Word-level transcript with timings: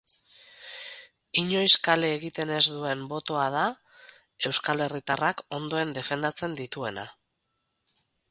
Inoiz 1.41 1.73
kale 1.87 2.07
egiten 2.13 2.53
ez 2.55 2.61
duen 2.77 3.03
botoa 3.11 3.43
da, 3.57 3.67
euskal 4.51 4.83
herritarrak 4.87 5.45
ondoen 5.61 5.95
defendatzen 6.01 6.57
dituena. 6.63 7.07